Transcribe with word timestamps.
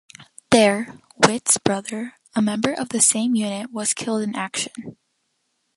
There, 0.49 0.99
Witt's 1.27 1.59
brother, 1.59 2.15
a 2.35 2.41
member 2.41 2.73
of 2.73 2.89
the 2.89 3.01
same 3.03 3.35
unit, 3.35 3.71
was 3.71 3.93
killed 3.93 4.23
in 4.23 4.35
action. 4.35 4.97